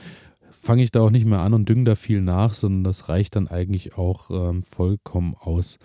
fange 0.50 0.82
ich 0.82 0.90
da 0.90 1.02
auch 1.02 1.10
nicht 1.10 1.24
mehr 1.24 1.42
an 1.42 1.54
und 1.54 1.68
dünge 1.68 1.84
da 1.84 1.94
viel 1.94 2.20
nach, 2.20 2.52
sondern 2.52 2.82
das 2.82 3.08
reicht 3.08 3.36
dann 3.36 3.46
eigentlich 3.46 3.96
auch 3.96 4.28
ähm, 4.28 4.64
vollkommen 4.64 5.36
aus. 5.38 5.78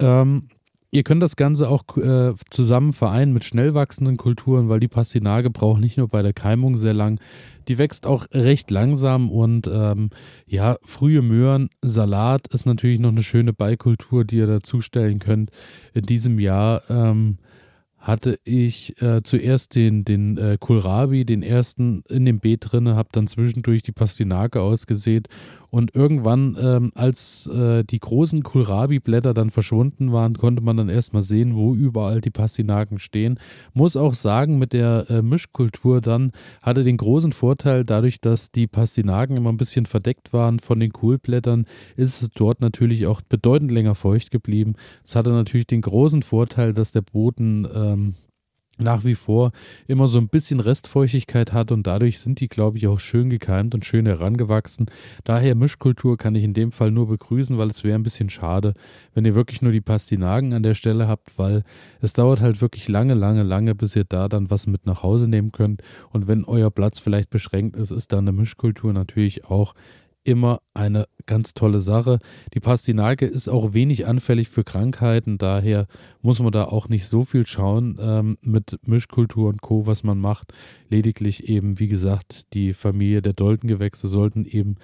Ähm, 0.00 0.48
Ihr 0.94 1.02
könnt 1.02 1.24
das 1.24 1.34
Ganze 1.34 1.68
auch 1.68 1.96
äh, 1.96 2.34
zusammen 2.50 2.92
vereinen 2.92 3.32
mit 3.32 3.42
schnell 3.42 3.74
wachsenden 3.74 4.16
Kulturen, 4.16 4.68
weil 4.68 4.78
die 4.78 4.86
Pastinage 4.86 5.50
braucht 5.50 5.80
nicht 5.80 5.98
nur 5.98 6.06
bei 6.06 6.22
der 6.22 6.32
Keimung 6.32 6.76
sehr 6.76 6.94
lang, 6.94 7.18
die 7.66 7.78
wächst 7.78 8.06
auch 8.06 8.28
recht 8.30 8.70
langsam 8.70 9.28
und 9.28 9.66
ähm, 9.66 10.10
ja, 10.46 10.76
frühe 10.82 11.20
Möhren, 11.20 11.68
Salat 11.82 12.46
ist 12.54 12.64
natürlich 12.64 13.00
noch 13.00 13.08
eine 13.08 13.24
schöne 13.24 13.52
Beikultur, 13.52 14.24
die 14.24 14.36
ihr 14.36 14.46
dazustellen 14.46 15.18
könnt. 15.18 15.50
In 15.94 16.02
diesem 16.02 16.38
Jahr 16.38 16.82
ähm, 16.88 17.38
hatte 17.98 18.38
ich 18.44 19.00
äh, 19.02 19.22
zuerst 19.24 19.74
den, 19.74 20.04
den 20.04 20.36
äh, 20.36 20.58
Kohlrabi, 20.60 21.24
den 21.24 21.42
ersten 21.42 22.04
in 22.08 22.24
dem 22.24 22.38
Beet 22.38 22.70
drinne, 22.70 22.94
habe 22.94 23.08
dann 23.10 23.26
zwischendurch 23.26 23.82
die 23.82 23.92
Pastinake 23.92 24.60
ausgesät 24.60 25.26
Und 25.74 25.92
irgendwann, 25.96 26.56
ähm, 26.62 26.92
als 26.94 27.48
äh, 27.48 27.82
die 27.82 27.98
großen 27.98 28.44
Kohlrabi-Blätter 28.44 29.34
dann 29.34 29.50
verschwunden 29.50 30.12
waren, 30.12 30.34
konnte 30.34 30.62
man 30.62 30.76
dann 30.76 30.88
erstmal 30.88 31.22
sehen, 31.22 31.56
wo 31.56 31.74
überall 31.74 32.20
die 32.20 32.30
Pastinaken 32.30 33.00
stehen. 33.00 33.40
Muss 33.72 33.96
auch 33.96 34.14
sagen, 34.14 34.60
mit 34.60 34.72
der 34.72 35.06
äh, 35.10 35.20
Mischkultur 35.20 36.00
dann 36.00 36.30
hatte 36.62 36.84
den 36.84 36.96
großen 36.96 37.32
Vorteil, 37.32 37.84
dadurch, 37.84 38.20
dass 38.20 38.52
die 38.52 38.68
Pastinaken 38.68 39.36
immer 39.36 39.50
ein 39.50 39.56
bisschen 39.56 39.84
verdeckt 39.84 40.32
waren 40.32 40.60
von 40.60 40.78
den 40.78 40.92
Kohlblättern, 40.92 41.66
ist 41.96 42.22
es 42.22 42.28
dort 42.30 42.60
natürlich 42.60 43.08
auch 43.08 43.20
bedeutend 43.20 43.72
länger 43.72 43.96
feucht 43.96 44.30
geblieben. 44.30 44.74
Es 45.04 45.16
hatte 45.16 45.30
natürlich 45.30 45.66
den 45.66 45.82
großen 45.82 46.22
Vorteil, 46.22 46.72
dass 46.72 46.92
der 46.92 47.02
Boden 47.02 47.66
ähm, 47.74 48.14
nach 48.78 49.04
wie 49.04 49.14
vor 49.14 49.52
immer 49.86 50.08
so 50.08 50.18
ein 50.18 50.28
bisschen 50.28 50.60
Restfeuchtigkeit 50.60 51.52
hat 51.52 51.70
und 51.70 51.86
dadurch 51.86 52.20
sind 52.20 52.40
die, 52.40 52.48
glaube 52.48 52.78
ich, 52.78 52.86
auch 52.86 52.98
schön 52.98 53.30
gekeimt 53.30 53.74
und 53.74 53.84
schön 53.84 54.06
herangewachsen. 54.06 54.86
Daher 55.24 55.54
Mischkultur 55.54 56.16
kann 56.16 56.34
ich 56.34 56.44
in 56.44 56.54
dem 56.54 56.72
Fall 56.72 56.90
nur 56.90 57.08
begrüßen, 57.08 57.56
weil 57.58 57.68
es 57.68 57.84
wäre 57.84 57.94
ein 57.94 58.02
bisschen 58.02 58.30
schade, 58.30 58.74
wenn 59.14 59.24
ihr 59.24 59.34
wirklich 59.34 59.62
nur 59.62 59.72
die 59.72 59.80
Pastinaken 59.80 60.52
an 60.52 60.62
der 60.62 60.74
Stelle 60.74 61.06
habt, 61.06 61.38
weil 61.38 61.62
es 62.00 62.12
dauert 62.12 62.40
halt 62.40 62.60
wirklich 62.60 62.88
lange, 62.88 63.14
lange, 63.14 63.42
lange, 63.42 63.74
bis 63.74 63.94
ihr 63.94 64.04
da 64.04 64.28
dann 64.28 64.50
was 64.50 64.66
mit 64.66 64.86
nach 64.86 65.02
Hause 65.02 65.28
nehmen 65.28 65.52
könnt. 65.52 65.82
Und 66.10 66.26
wenn 66.26 66.44
euer 66.44 66.70
Platz 66.70 66.98
vielleicht 66.98 67.30
beschränkt 67.30 67.76
ist, 67.76 67.90
ist 67.90 68.12
da 68.12 68.18
eine 68.18 68.32
Mischkultur 68.32 68.92
natürlich 68.92 69.44
auch 69.44 69.74
immer 70.24 70.60
eine 70.72 71.06
ganz 71.26 71.54
tolle 71.54 71.78
Sache. 71.78 72.18
Die 72.54 72.60
Pastinake 72.60 73.26
ist 73.26 73.48
auch 73.48 73.74
wenig 73.74 74.06
anfällig 74.06 74.48
für 74.48 74.64
Krankheiten, 74.64 75.38
daher 75.38 75.86
muss 76.24 76.40
man 76.40 76.52
da 76.52 76.64
auch 76.64 76.88
nicht 76.88 77.06
so 77.06 77.22
viel 77.22 77.46
schauen 77.46 77.98
ähm, 78.00 78.38
mit 78.40 78.78
Mischkultur 78.86 79.50
und 79.50 79.60
Co., 79.60 79.86
was 79.86 80.04
man 80.04 80.18
macht. 80.18 80.54
Lediglich 80.88 81.48
eben, 81.48 81.78
wie 81.78 81.88
gesagt, 81.88 82.54
die 82.54 82.72
Familie 82.72 83.20
der 83.20 83.34
Doltengewächse 83.34 84.08
sollten 84.08 84.46
eben 84.46 84.76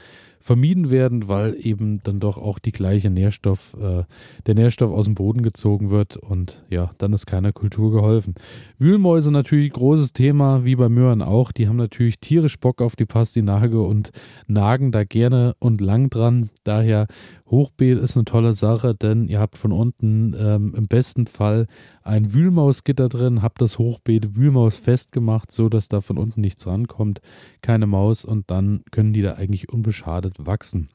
vermieden 0.43 0.91
werden, 0.91 1.29
weil 1.29 1.55
eben 1.61 2.03
dann 2.03 2.19
doch 2.19 2.39
auch 2.39 2.59
die 2.59 2.73
gleiche 2.73 3.11
Nährstoff, 3.11 3.77
äh, 3.81 4.05
der 4.47 4.55
Nährstoff 4.55 4.91
aus 4.91 5.05
dem 5.05 5.15
Boden 5.15 5.43
gezogen 5.43 5.91
wird 5.91 6.17
und 6.17 6.65
ja, 6.71 6.93
dann 6.99 7.13
ist 7.13 7.27
keiner 7.27 7.53
Kultur 7.53 7.93
geholfen. 7.93 8.35
Wühlmäuse 8.79 9.31
natürlich 9.31 9.73
großes 9.73 10.15
Thema, 10.15 10.65
wie 10.65 10.77
bei 10.77 10.89
Möhren 10.89 11.21
auch. 11.21 11.53
Die 11.53 11.69
haben 11.69 11.77
natürlich 11.77 12.21
tierisch 12.21 12.59
Bock 12.59 12.81
auf 12.81 12.97
die 12.97 13.05
Pastinage 13.05 13.81
und 13.81 14.13
nagen 14.47 14.93
da 14.93 15.05
gerne 15.05 15.55
und 15.59 15.83
lang 15.83 16.09
dran. 16.09 16.49
Daher 16.65 17.07
Hochbeet 17.51 17.99
ist 17.99 18.17
eine 18.17 18.25
tolle 18.25 18.55
Sache, 18.55 18.95
denn 18.95 19.27
ihr 19.27 19.41
habt 19.41 19.59
von 19.59 19.73
unten 19.73 20.35
ähm, 20.39 20.75
im 20.77 20.87
besten 20.87 21.27
Fall 21.27 21.67
ein 22.03 22.33
Wühlmausgitter 22.33 23.09
drin, 23.09 23.43
habt 23.43 23.61
das 23.61 23.79
Hochbeet 23.79 24.37
Wühlmaus 24.37 24.79
festgemacht, 24.79 25.51
so 25.51 25.69
dass 25.69 25.89
da 25.89 26.01
von 26.01 26.17
unten 26.17 26.41
nichts 26.41 26.67
rankommt, 26.67 27.21
keine 27.61 27.87
Maus 27.87 28.25
und 28.25 28.51
dann 28.51 28.83
können 28.93 29.13
die 29.13 29.23
da 29.23 29.35
eigentlich 29.35 29.69
unbeschadet 29.69 30.47
wachsen. 30.47 30.89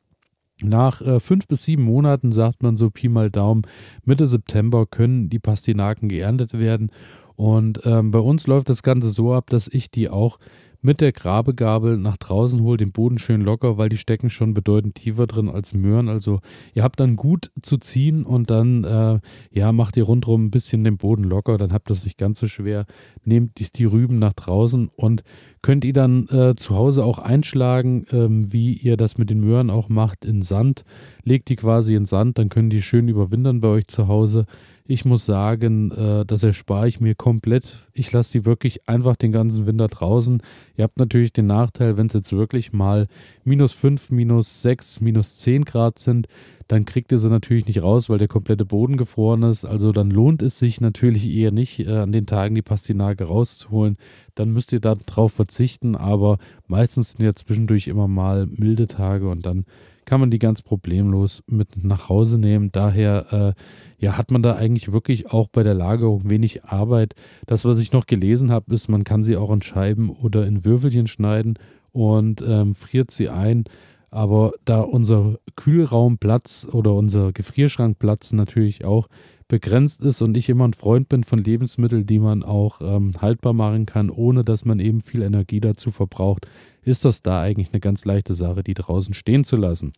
Nach 0.64 1.02
äh, 1.02 1.20
fünf 1.20 1.48
bis 1.48 1.66
sieben 1.66 1.84
Monaten, 1.84 2.32
sagt 2.32 2.64
man 2.64 2.78
so 2.78 2.90
Pi 2.90 3.10
mal 3.10 3.30
Daumen, 3.30 3.64
Mitte 4.06 4.26
September 4.26 4.86
können 4.86 5.30
die 5.30 5.40
Pastinaken 5.40 6.08
geerntet 6.08 6.54
werden. 6.54 6.92
Und 7.36 7.82
ähm, 7.84 8.12
bei 8.12 8.20
uns 8.20 8.48
läuft 8.48 8.70
das 8.70 8.82
Ganze 8.82 9.10
so 9.10 9.34
ab, 9.34 9.50
dass 9.50 9.68
ich 9.68 9.92
die 9.92 10.08
auch 10.08 10.40
mit 10.86 11.02
der 11.02 11.12
Grabegabel 11.12 11.98
nach 11.98 12.16
draußen 12.16 12.62
holt, 12.62 12.80
den 12.80 12.92
Boden 12.92 13.18
schön 13.18 13.42
locker, 13.42 13.80
weil 13.80 13.90
die 13.90 13.98
stecken 13.98 14.30
schon 14.30 14.54
bedeutend 14.54 14.94
tiefer 14.94 15.26
drin 15.26 15.50
als 15.50 15.74
Möhren. 15.74 16.10
Also 16.10 16.42
ihr 16.76 16.84
habt 16.84 17.00
dann 17.00 17.16
gut 17.16 17.52
zu 17.64 17.78
ziehen 17.78 18.24
und 18.24 18.52
dann 18.52 18.84
äh, 18.84 19.20
ja, 19.50 19.72
macht 19.72 19.98
ihr 19.98 20.04
rundherum 20.04 20.46
ein 20.46 20.52
bisschen 20.52 20.84
den 20.84 20.98
Boden 20.98 21.24
locker, 21.24 21.58
dann 21.58 21.74
habt 21.74 21.90
ihr 21.90 21.94
es 21.94 22.04
nicht 22.04 22.20
ganz 22.20 22.40
so 22.40 22.48
schwer. 22.48 22.86
Nehmt 23.24 23.58
die, 23.58 23.66
die 23.72 23.86
Rüben 23.86 24.20
nach 24.20 24.34
draußen 24.34 24.90
und 24.96 25.24
könnt 25.64 25.84
ihr 25.86 25.94
dann 25.94 26.28
äh, 26.28 26.56
zu 26.56 26.76
Hause 26.76 27.04
auch 27.04 27.18
einschlagen, 27.18 28.06
ähm, 28.12 28.54
wie 28.54 28.74
ihr 28.74 28.96
das 28.96 29.18
mit 29.18 29.32
den 29.32 29.40
Möhren 29.40 29.72
auch 29.72 29.90
macht, 29.90 30.24
in 30.24 30.44
Sand. 30.44 30.84
Legt 31.24 31.50
die 31.50 31.56
quasi 31.56 31.96
in 31.96 32.06
Sand, 32.06 32.38
dann 32.38 32.50
können 32.50 32.70
die 32.70 32.84
schön 32.84 33.08
überwintern 33.08 33.60
bei 33.60 33.70
euch 33.70 33.88
zu 33.88 34.08
Hause. 34.08 34.46
Ich 34.88 35.04
muss 35.04 35.26
sagen, 35.26 35.90
äh, 35.92 36.26
das 36.26 36.44
erspare 36.44 36.88
ich 36.88 37.00
mir 37.00 37.16
komplett. 37.16 37.88
Ich 37.94 38.12
lasse 38.12 38.34
die 38.34 38.46
wirklich 38.46 38.88
einfach 38.88 39.16
den 39.16 39.32
ganzen 39.32 39.66
Winter 39.66 39.88
draußen. 39.88 40.44
Ihr 40.78 40.84
habt 40.84 41.00
natürlich 41.00 41.34
den 41.34 41.48
Nachteil, 41.48 41.98
wenn 41.98 42.06
es 42.06 42.14
jetzt 42.14 42.32
wirklich 42.32 42.72
mal 42.72 43.08
minus 43.44 43.74
5, 43.74 44.12
minus 44.12 44.62
6, 44.62 45.02
minus 45.02 45.38
10 45.38 45.66
Grad 45.66 45.98
sind, 45.98 46.28
dann 46.68 46.86
kriegt 46.86 47.12
ihr 47.12 47.18
sie 47.18 47.30
natürlich 47.30 47.66
nicht 47.66 47.82
raus, 47.82 48.10
weil 48.10 48.20
der 48.20 48.28
komplette 48.28 48.64
Boden 48.64 48.96
gefroren 48.96 49.42
ist. 49.42 49.66
Also 49.66 49.92
dann 49.92 50.12
lohnt 50.12 50.44
es 50.44 50.60
sich 50.60 50.82
natürlich 50.82 51.28
eher 51.28 51.52
nicht, 51.52 51.80
äh, 51.80 51.98
an 51.98 52.12
den 52.12 52.28
Tagen 52.28 52.54
die 52.54 52.62
Pastinake 52.62 53.24
rauszuholen. 53.24 53.98
Dann 54.36 54.52
müsst 54.52 54.72
ihr 54.72 54.82
darauf 54.82 55.34
verzichten, 55.34 55.96
aber 55.96 56.38
meistens 56.68 57.14
sind 57.14 57.26
ja 57.26 57.34
zwischendurch 57.34 57.88
immer 57.88 58.08
mal 58.08 58.46
milde 58.46 58.86
Tage 58.86 59.30
und 59.30 59.48
dann 59.48 59.66
kann 60.06 60.20
man 60.20 60.32
die 60.32 60.40
ganz 60.40 60.62
problemlos 60.62 61.44
mit 61.48 61.84
nach 61.84 62.10
Hause 62.10 62.38
nehmen. 62.38 62.72
Daher 62.72 63.56
äh, 63.56 64.04
ja, 64.04 64.18
hat 64.18 64.32
man 64.32 64.44
da 64.44 64.56
eigentlich 64.56 64.92
wirklich 64.92 65.32
auch 65.32 65.48
bei 65.48 65.64
der 65.64 65.74
Lagerung 65.74 66.30
wenig 66.30 66.64
Arbeit. 66.64 67.16
Das, 67.48 67.66
was 67.66 67.80
ich 67.80 67.92
noch 67.92 68.06
gelesen 68.06 68.52
habe, 68.52 68.74
ist, 68.74 68.88
man 68.88 69.04
kann 69.04 69.24
sie 69.24 69.38
auch 69.38 69.52
in 69.52 69.62
Scheiben 69.62 70.10
oder 70.10 70.46
in 70.46 70.66
Würfelchen 70.66 71.08
schneiden 71.08 71.58
und 71.92 72.44
ähm, 72.48 72.76
friert 72.76 73.12
sie 73.12 73.30
ein. 73.30 73.66
Aber 74.12 74.54
da 74.64 74.82
unser 74.82 75.40
Kühlraumplatz 75.56 76.68
oder 76.72 76.94
unser 76.94 77.34
Gefrierschrankplatz 77.34 78.32
natürlich 78.34 78.86
auch 78.86 79.08
begrenzt 79.48 80.02
ist 80.02 80.22
und 80.22 80.38
ich 80.38 80.50
immer 80.50 80.68
ein 80.68 80.74
Freund 80.74 81.10
bin 81.10 81.24
von 81.24 81.40
Lebensmitteln, 81.40 82.06
die 82.06 82.20
man 82.20 82.44
auch 82.44 82.82
ähm, 82.82 83.12
haltbar 83.22 83.54
machen 83.54 83.86
kann, 83.86 84.10
ohne 84.10 84.44
dass 84.44 84.66
man 84.66 84.80
eben 84.80 85.02
viel 85.02 85.22
Energie 85.22 85.60
dazu 85.60 85.92
verbraucht, 85.92 86.48
ist 86.86 87.06
das 87.06 87.22
da 87.22 87.42
eigentlich 87.42 87.74
eine 87.74 87.80
ganz 87.80 88.06
leichte 88.06 88.34
Sache, 88.34 88.64
die 88.64 88.74
draußen 88.74 89.14
stehen 89.14 89.44
zu 89.44 89.58
lassen. 89.58 89.94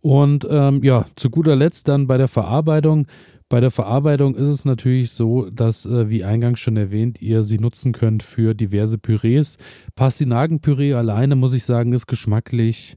Und 0.00 0.46
ähm, 0.48 0.84
ja, 0.84 1.06
zu 1.16 1.30
guter 1.30 1.56
Letzt 1.56 1.88
dann 1.88 2.06
bei 2.06 2.16
der 2.16 2.28
Verarbeitung. 2.28 3.06
Bei 3.48 3.60
der 3.60 3.70
Verarbeitung 3.70 4.34
ist 4.34 4.48
es 4.48 4.64
natürlich 4.64 5.12
so, 5.12 5.48
dass, 5.50 5.86
äh, 5.86 6.08
wie 6.08 6.24
eingangs 6.24 6.60
schon 6.60 6.76
erwähnt, 6.76 7.22
ihr 7.22 7.42
sie 7.42 7.58
nutzen 7.58 7.92
könnt 7.92 8.22
für 8.22 8.54
diverse 8.54 8.98
Pürees. 8.98 9.58
Pastinakenpüree 9.94 10.94
alleine, 10.94 11.36
muss 11.36 11.54
ich 11.54 11.64
sagen, 11.64 11.92
ist 11.92 12.06
geschmacklich 12.06 12.96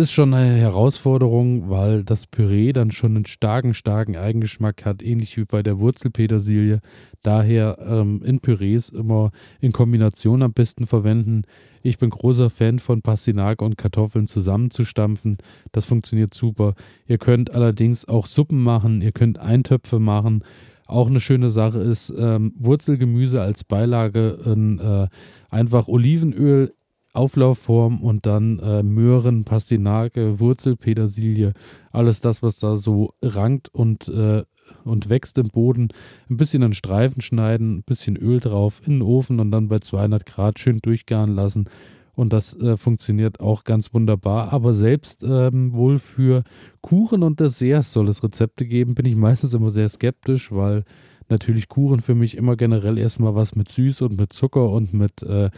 ist 0.00 0.12
schon 0.12 0.32
eine 0.32 0.56
Herausforderung, 0.56 1.68
weil 1.68 2.04
das 2.04 2.26
Püree 2.26 2.72
dann 2.72 2.90
schon 2.90 3.16
einen 3.16 3.26
starken, 3.26 3.74
starken 3.74 4.16
Eigengeschmack 4.16 4.86
hat, 4.86 5.02
ähnlich 5.02 5.36
wie 5.36 5.44
bei 5.44 5.62
der 5.62 5.78
Wurzelpetersilie. 5.78 6.80
Daher 7.22 7.76
ähm, 7.86 8.22
in 8.24 8.40
Pürees 8.40 8.88
immer 8.88 9.30
in 9.60 9.72
Kombination 9.72 10.42
am 10.42 10.54
besten 10.54 10.86
verwenden. 10.86 11.42
Ich 11.82 11.98
bin 11.98 12.08
großer 12.08 12.48
Fan 12.48 12.78
von 12.78 13.02
Pastinake 13.02 13.62
und 13.62 13.76
Kartoffeln 13.76 14.26
zusammenzustampfen. 14.26 15.36
Das 15.70 15.84
funktioniert 15.84 16.32
super. 16.32 16.74
Ihr 17.06 17.18
könnt 17.18 17.52
allerdings 17.52 18.08
auch 18.08 18.24
Suppen 18.24 18.62
machen, 18.62 19.02
ihr 19.02 19.12
könnt 19.12 19.38
Eintöpfe 19.38 19.98
machen. 19.98 20.44
Auch 20.86 21.08
eine 21.08 21.20
schöne 21.20 21.50
Sache 21.50 21.78
ist 21.78 22.12
ähm, 22.18 22.54
Wurzelgemüse 22.58 23.42
als 23.42 23.64
Beilage 23.64 24.38
in 24.46 24.78
äh, 24.78 25.08
einfach 25.50 25.88
Olivenöl 25.88 26.72
Auflaufform 27.12 28.00
und 28.02 28.26
dann 28.26 28.58
äh, 28.60 28.82
Möhren, 28.82 29.44
Pastinake, 29.44 30.38
Wurzelpetersilie, 30.38 31.52
alles 31.90 32.20
das, 32.20 32.42
was 32.42 32.60
da 32.60 32.76
so 32.76 33.14
rankt 33.22 33.68
und, 33.68 34.08
äh, 34.08 34.44
und 34.84 35.08
wächst 35.08 35.38
im 35.38 35.48
Boden. 35.48 35.88
Ein 36.28 36.36
bisschen 36.36 36.62
in 36.62 36.72
Streifen 36.72 37.20
schneiden, 37.20 37.78
ein 37.78 37.82
bisschen 37.82 38.16
Öl 38.16 38.40
drauf, 38.40 38.80
in 38.84 38.94
den 38.94 39.02
Ofen 39.02 39.40
und 39.40 39.50
dann 39.50 39.68
bei 39.68 39.78
200 39.78 40.24
Grad 40.24 40.58
schön 40.58 40.78
durchgaren 40.80 41.34
lassen. 41.34 41.68
Und 42.14 42.32
das 42.32 42.54
äh, 42.60 42.76
funktioniert 42.76 43.40
auch 43.40 43.64
ganz 43.64 43.94
wunderbar. 43.94 44.52
Aber 44.52 44.72
selbst 44.72 45.22
ähm, 45.22 45.72
wohl 45.72 45.98
für 45.98 46.44
Kuchen 46.82 47.22
und 47.22 47.40
Desserts 47.40 47.92
soll 47.92 48.08
es 48.08 48.22
Rezepte 48.22 48.66
geben, 48.66 48.94
bin 48.94 49.06
ich 49.06 49.16
meistens 49.16 49.54
immer 49.54 49.70
sehr 49.70 49.88
skeptisch, 49.88 50.52
weil 50.52 50.84
natürlich 51.30 51.68
Kuchen 51.68 52.00
für 52.00 52.14
mich 52.14 52.36
immer 52.36 52.56
generell 52.56 52.98
erstmal 52.98 53.34
was 53.34 53.54
mit 53.54 53.70
Süß 53.70 54.02
und 54.02 54.18
mit 54.18 54.32
Zucker 54.32 54.70
und 54.70 54.92
mit 54.92 55.22
äh, 55.22 55.50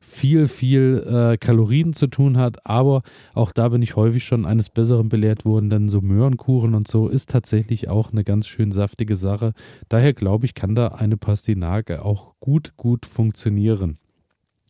viel, 0.00 0.48
viel 0.48 1.04
äh, 1.06 1.36
Kalorien 1.36 1.92
zu 1.92 2.08
tun 2.08 2.36
hat. 2.38 2.66
Aber 2.66 3.02
auch 3.34 3.52
da 3.52 3.68
bin 3.68 3.82
ich 3.82 3.96
häufig 3.96 4.24
schon 4.24 4.46
eines 4.46 4.70
Besseren 4.70 5.08
belehrt 5.08 5.44
worden, 5.44 5.70
denn 5.70 5.88
so 5.88 6.00
Möhrenkuchen 6.00 6.74
und 6.74 6.88
so 6.88 7.08
ist 7.08 7.30
tatsächlich 7.30 7.88
auch 7.88 8.10
eine 8.10 8.24
ganz 8.24 8.46
schön 8.46 8.72
saftige 8.72 9.16
Sache. 9.16 9.52
Daher 9.88 10.14
glaube 10.14 10.46
ich, 10.46 10.54
kann 10.54 10.74
da 10.74 10.88
eine 10.88 11.16
Pastinake 11.16 12.04
auch 12.04 12.34
gut, 12.40 12.72
gut 12.76 13.06
funktionieren. 13.06 13.98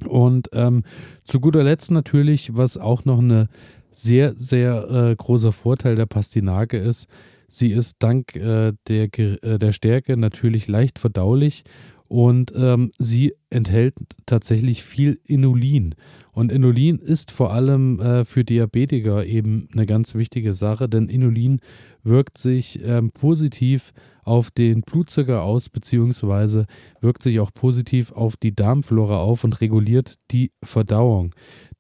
Und 0.07 0.49
ähm, 0.53 0.83
zu 1.25 1.41
guter 1.41 1.63
Letzt 1.63 1.91
natürlich, 1.91 2.57
was 2.57 2.77
auch 2.77 3.05
noch 3.05 3.19
eine 3.19 3.49
sehr, 3.93 4.35
sehr 4.37 4.89
äh, 4.91 5.17
großer 5.17 5.53
Vorteil 5.53 5.97
der 5.97 6.07
Pastinake 6.07 6.79
ist, 6.79 7.09
sie 7.49 7.71
ist 7.73 7.97
dank 8.01 8.35
äh, 8.37 8.73
der, 8.89 9.19
äh, 9.19 9.59
der 9.59 9.73
Stärke 9.73 10.17
natürlich 10.17 10.69
leicht 10.69 10.99
verdaulich 10.99 11.65
und 12.11 12.53
ähm, 12.57 12.91
sie 12.99 13.35
enthält 13.51 13.95
tatsächlich 14.27 14.83
viel 14.83 15.21
Inulin. 15.25 15.95
Und 16.33 16.51
Inulin 16.51 16.99
ist 16.99 17.31
vor 17.31 17.53
allem 17.53 18.01
äh, 18.01 18.25
für 18.25 18.43
Diabetiker 18.43 19.25
eben 19.25 19.69
eine 19.73 19.87
ganz 19.87 20.17
wichtige 20.17 20.53
Sache, 20.53 20.89
denn 20.89 21.09
Inulin 21.09 21.61
wirkt 22.03 22.37
sich 22.37 22.81
ähm, 22.85 23.13
positiv 23.13 23.93
auf 24.25 24.51
den 24.51 24.81
Blutzucker 24.81 25.45
aus, 25.45 25.69
beziehungsweise 25.69 26.67
wirkt 27.01 27.23
sich 27.23 27.39
auch 27.39 27.55
positiv 27.55 28.11
auf 28.11 28.37
die 28.37 28.57
Darmflora 28.57 29.19
auf 29.19 29.45
und 29.45 29.61
reguliert 29.61 30.15
die 30.33 30.51
Verdauung. 30.65 31.33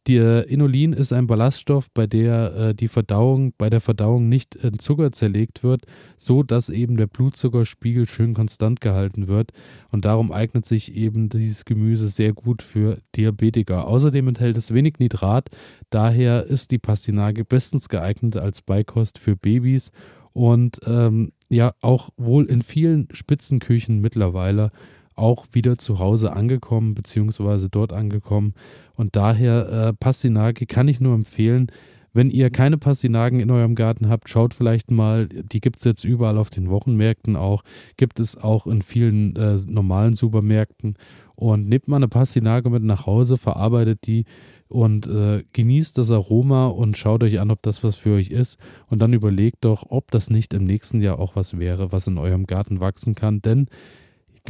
Der 0.06 0.48
Inulin 0.48 0.94
ist 0.94 1.12
ein 1.12 1.26
Ballaststoff, 1.26 1.90
bei 1.92 2.06
der 2.06 2.54
äh, 2.56 2.74
die 2.74 2.88
Verdauung, 2.88 3.52
bei 3.58 3.68
der 3.68 3.82
Verdauung 3.82 4.30
nicht 4.30 4.54
in 4.54 4.78
Zucker 4.78 5.12
zerlegt 5.12 5.62
wird, 5.62 5.84
so 6.16 6.42
dass 6.42 6.70
eben 6.70 6.96
der 6.96 7.06
Blutzuckerspiegel 7.06 8.08
schön 8.08 8.32
konstant 8.32 8.80
gehalten 8.80 9.28
wird. 9.28 9.52
Und 9.90 10.06
darum 10.06 10.32
eignet 10.32 10.64
sich 10.64 10.94
eben 10.94 11.28
dieses 11.28 11.66
Gemüse 11.66 12.08
sehr 12.08 12.32
gut 12.32 12.62
für 12.62 12.98
Diabetiker. 13.14 13.86
Außerdem 13.86 14.28
enthält 14.28 14.56
es 14.56 14.72
wenig 14.72 14.98
Nitrat, 14.98 15.50
daher 15.90 16.46
ist 16.46 16.70
die 16.70 16.78
Pastinake 16.78 17.44
bestens 17.44 17.90
geeignet 17.90 18.38
als 18.38 18.62
Beikost 18.62 19.18
für 19.18 19.36
Babys 19.36 19.92
und 20.32 20.80
ähm, 20.86 21.32
ja 21.50 21.74
auch 21.80 22.10
wohl 22.16 22.46
in 22.46 22.62
vielen 22.62 23.08
Spitzenküchen 23.12 24.00
mittlerweile 24.00 24.70
auch 25.16 25.46
wieder 25.52 25.76
zu 25.76 25.98
Hause 25.98 26.32
angekommen, 26.32 26.94
beziehungsweise 26.94 27.68
dort 27.68 27.92
angekommen. 27.92 28.54
Und 28.94 29.16
daher 29.16 29.68
äh, 29.88 29.92
Pastinake 29.92 30.66
kann 30.66 30.88
ich 30.88 31.00
nur 31.00 31.14
empfehlen. 31.14 31.70
Wenn 32.12 32.30
ihr 32.30 32.50
keine 32.50 32.76
Pastinaken 32.76 33.38
in 33.38 33.50
eurem 33.50 33.76
Garten 33.76 34.08
habt, 34.08 34.28
schaut 34.28 34.52
vielleicht 34.52 34.90
mal, 34.90 35.28
die 35.28 35.60
gibt 35.60 35.78
es 35.80 35.84
jetzt 35.84 36.04
überall 36.04 36.38
auf 36.38 36.50
den 36.50 36.68
Wochenmärkten 36.68 37.36
auch, 37.36 37.62
gibt 37.96 38.18
es 38.18 38.36
auch 38.36 38.66
in 38.66 38.82
vielen 38.82 39.36
äh, 39.36 39.58
normalen 39.66 40.14
Supermärkten. 40.14 40.96
Und 41.36 41.68
nehmt 41.68 41.88
mal 41.88 41.96
eine 41.96 42.08
Pastinake 42.08 42.68
mit 42.68 42.82
nach 42.82 43.06
Hause, 43.06 43.38
verarbeitet 43.38 44.06
die 44.06 44.24
und 44.68 45.06
äh, 45.06 45.42
genießt 45.52 45.98
das 45.98 46.10
Aroma 46.10 46.68
und 46.68 46.96
schaut 46.96 47.22
euch 47.22 47.40
an, 47.40 47.50
ob 47.50 47.62
das 47.62 47.82
was 47.82 47.96
für 47.96 48.14
euch 48.14 48.30
ist. 48.30 48.58
Und 48.88 49.00
dann 49.00 49.12
überlegt 49.12 49.64
doch, 49.64 49.86
ob 49.88 50.10
das 50.10 50.30
nicht 50.30 50.54
im 50.54 50.64
nächsten 50.64 51.00
Jahr 51.00 51.18
auch 51.18 51.36
was 51.36 51.58
wäre, 51.58 51.92
was 51.92 52.06
in 52.06 52.18
eurem 52.18 52.46
Garten 52.46 52.80
wachsen 52.80 53.14
kann. 53.14 53.40
Denn 53.40 53.66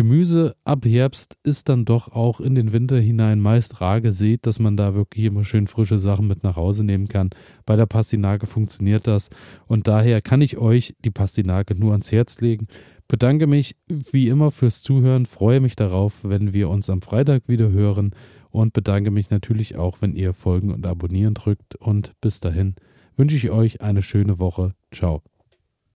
Gemüse 0.01 0.57
ab 0.65 0.87
Herbst 0.87 1.37
ist 1.43 1.69
dann 1.69 1.85
doch 1.85 2.11
auch 2.13 2.41
in 2.41 2.55
den 2.55 2.73
Winter 2.73 2.99
hinein 2.99 3.39
meist 3.39 3.83
rar 3.83 4.01
gesät, 4.01 4.47
dass 4.47 4.59
man 4.59 4.75
da 4.75 4.95
wirklich 4.95 5.27
immer 5.27 5.45
schön 5.45 5.67
frische 5.67 5.99
Sachen 5.99 6.27
mit 6.27 6.43
nach 6.43 6.57
Hause 6.57 6.85
nehmen 6.85 7.07
kann. 7.07 7.29
Bei 7.67 7.77
der 7.77 7.85
Pastinake 7.85 8.47
funktioniert 8.47 9.07
das 9.07 9.29
und 9.67 9.89
daher 9.89 10.23
kann 10.23 10.41
ich 10.41 10.57
euch 10.57 10.95
die 11.05 11.11
Pastinake 11.11 11.79
nur 11.79 11.93
ans 11.93 12.11
Herz 12.13 12.41
legen. 12.41 12.67
Bedanke 13.09 13.47
mich 13.47 13.77
wie 13.89 14.29
immer 14.29 14.51
fürs 14.51 14.81
Zuhören, 14.81 15.27
freue 15.27 15.61
mich 15.61 15.77
darauf, 15.77 16.21
wenn 16.23 16.55
wir 16.55 16.71
uns 16.71 16.89
am 16.89 17.03
Freitag 17.03 17.47
wieder 17.47 17.69
hören 17.69 18.13
und 18.49 18.73
bedanke 18.73 19.11
mich 19.11 19.29
natürlich 19.29 19.77
auch, 19.77 19.99
wenn 20.01 20.15
ihr 20.15 20.33
Folgen 20.33 20.73
und 20.73 20.87
Abonnieren 20.87 21.35
drückt 21.35 21.77
und 21.77 22.15
bis 22.23 22.41
dahin 22.41 22.75
wünsche 23.17 23.37
ich 23.37 23.51
euch 23.51 23.83
eine 23.83 24.01
schöne 24.01 24.39
Woche. 24.39 24.73
Ciao. 24.93 25.21